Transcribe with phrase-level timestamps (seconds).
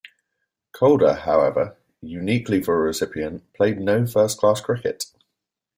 [0.71, 5.05] Calder, however, uniquely for a recipient, played no first-class cricket.